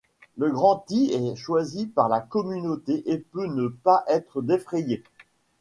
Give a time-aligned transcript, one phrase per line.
[0.35, 5.03] Le granthi est choisi par la communauté et peut ne pas être défrayé.